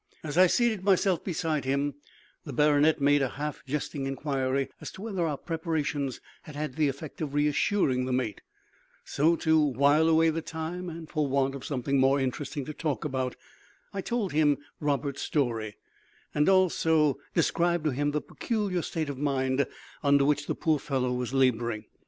[0.23, 1.93] As I seated myself beside him
[2.43, 6.87] the baronet made a half jesting inquiry as to whether our preparations had had the
[6.87, 8.41] effect of reassuring the mate;
[9.05, 13.05] so, to while away the time, and for want of something more interesting to talk
[13.05, 13.35] about,
[13.93, 15.75] I told him Roberts's story,
[16.33, 19.67] and also described to him the peculiar state of mind
[20.01, 21.85] under which the poor fellow was labouring.